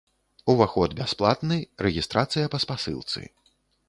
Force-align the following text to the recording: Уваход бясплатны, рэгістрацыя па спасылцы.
Уваход 0.51 0.95
бясплатны, 0.99 1.59
рэгістрацыя 1.87 2.49
па 2.55 2.61
спасылцы. 2.65 3.23